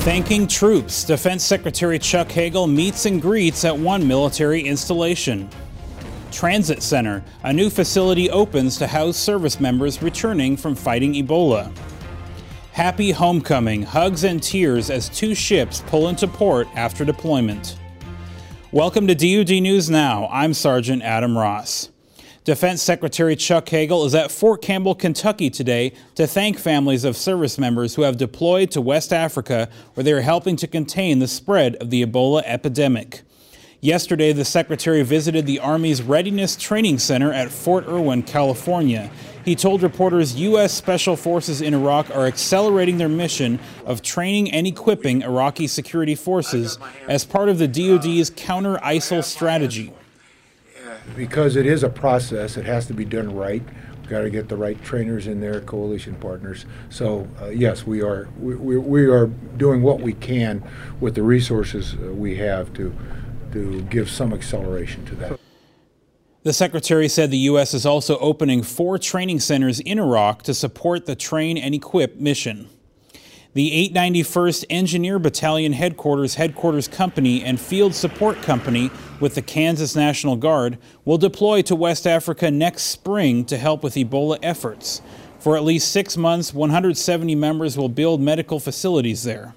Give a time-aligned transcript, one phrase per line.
[0.00, 5.46] Thanking troops, Defense Secretary Chuck Hagel meets and greets at one military installation.
[6.32, 11.70] Transit Center, a new facility opens to house service members returning from fighting Ebola.
[12.72, 17.78] Happy homecoming, hugs and tears as two ships pull into port after deployment.
[18.72, 20.30] Welcome to DoD News Now.
[20.32, 21.90] I'm Sergeant Adam Ross.
[22.44, 27.58] Defense Secretary Chuck Hagel is at Fort Campbell, Kentucky today to thank families of service
[27.58, 31.76] members who have deployed to West Africa where they are helping to contain the spread
[31.76, 33.20] of the Ebola epidemic.
[33.82, 39.10] Yesterday, the Secretary visited the Army's Readiness Training Center at Fort Irwin, California.
[39.44, 40.72] He told reporters U.S.
[40.72, 46.78] Special Forces in Iraq are accelerating their mission of training and equipping Iraqi security forces
[47.06, 49.92] as part of the DoD's counter ISIL strategy
[51.16, 53.62] because it is a process, it has to be done right.
[54.00, 56.66] We've got to get the right trainers in there, coalition partners.
[56.88, 60.62] So uh, yes, we are we, we are doing what we can
[61.00, 62.94] with the resources uh, we have to
[63.52, 65.40] to give some acceleration to that.
[66.42, 67.74] The secretary said the U.S.
[67.74, 72.70] is also opening four training centers in Iraq to support the train and equip mission.
[73.52, 80.36] The 891st Engineer Battalion Headquarters Headquarters Company and Field Support Company with the Kansas National
[80.36, 85.02] Guard will deploy to West Africa next spring to help with Ebola efforts.
[85.40, 89.52] For at least six months, 170 members will build medical facilities there.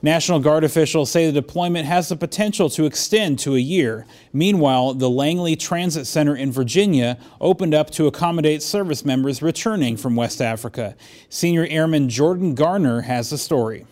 [0.00, 4.06] National Guard officials say the deployment has the potential to extend to a year.
[4.32, 10.14] Meanwhile, the Langley Transit Center in Virginia opened up to accommodate service members returning from
[10.14, 10.94] West Africa.
[11.28, 13.86] Senior Airman Jordan Garner has the story.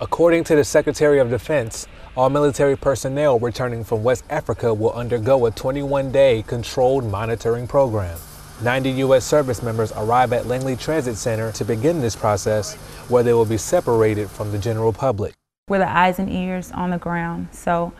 [0.00, 5.46] According to the Secretary of Defense, all military personnel returning from West Africa will undergo
[5.46, 8.18] a 21 day controlled monitoring program.
[8.62, 9.24] 90 U.S.
[9.24, 12.74] service members arrive at Langley Transit Center to begin this process,
[13.08, 15.34] where they will be separated from the general public.
[15.68, 17.48] We're the eyes and ears on the ground.
[17.52, 17.92] So,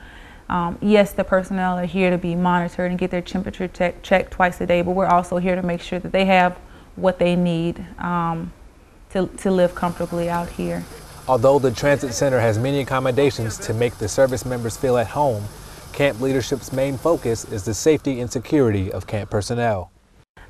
[0.48, 4.60] um, yes, the personnel are here to be monitored and get their temperature checked twice
[4.60, 6.56] a day, but we're also here to make sure that they have
[6.96, 8.52] what they need um,
[9.10, 10.84] to, to live comfortably out here.
[11.26, 15.44] Although the transit center has many accommodations to make the service members feel at home,
[15.92, 19.92] camp leadership's main focus is the safety and security of camp personnel.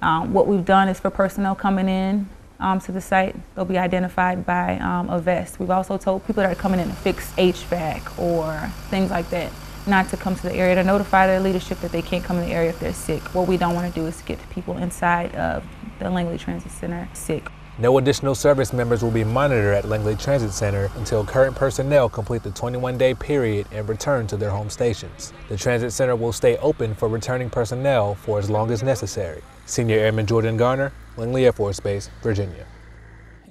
[0.03, 2.29] Um, what we've done is for personnel coming in
[2.61, 5.59] um, to the site, they'll be identified by um, a vest.
[5.59, 9.51] We've also told people that are coming in to fix HVAC or things like that
[9.87, 12.49] not to come to the area to notify their leadership that they can't come in
[12.49, 13.23] the area if they're sick.
[13.35, 15.65] What we don't want to do is get people inside of
[15.99, 17.49] the Langley Transit Center sick.
[17.79, 22.43] No additional service members will be monitored at Langley Transit Center until current personnel complete
[22.43, 25.33] the 21 day period and return to their home stations.
[25.49, 29.41] The transit center will stay open for returning personnel for as long as necessary.
[29.65, 32.67] Senior Airman Jordan Garner, Langley Air Force Base, Virginia.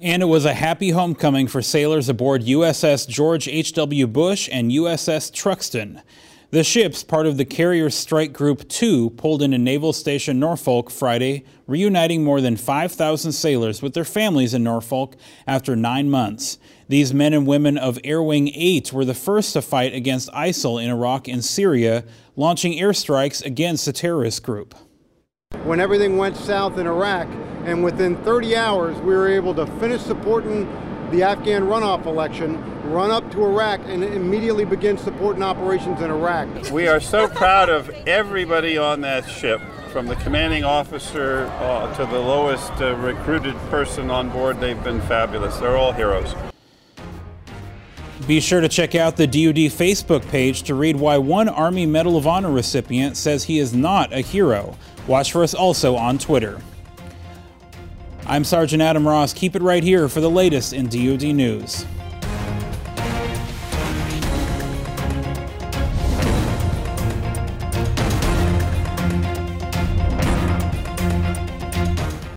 [0.00, 4.06] And it was a happy homecoming for sailors aboard USS George H.W.
[4.06, 6.00] Bush and USS Truxtun.
[6.52, 11.44] The ships, part of the Carrier Strike Group 2, pulled into Naval Station Norfolk Friday,
[11.66, 16.58] reuniting more than 5,000 sailors with their families in Norfolk after nine months.
[16.88, 20.78] These men and women of Air Wing 8 were the first to fight against ISIL
[20.78, 22.04] in Iraq and Syria,
[22.36, 24.74] launching airstrikes against the terrorist group.
[25.64, 27.28] When everything went south in Iraq,
[27.64, 30.70] and within 30 hours, we were able to finish supporting
[31.12, 32.58] the Afghan runoff election,
[32.90, 36.70] run up to Iraq, and immediately begin supporting operations in Iraq.
[36.70, 39.60] We are so proud of everybody on that ship,
[39.92, 44.58] from the commanding officer uh, to the lowest uh, recruited person on board.
[44.58, 45.58] They've been fabulous.
[45.58, 46.34] They're all heroes.
[48.26, 52.16] Be sure to check out the DoD Facebook page to read why one Army Medal
[52.16, 54.78] of Honor recipient says he is not a hero.
[55.06, 56.60] Watch for us also on Twitter.
[58.32, 59.34] I'm Sergeant Adam Ross.
[59.34, 61.84] Keep it right here for the latest in DoD news.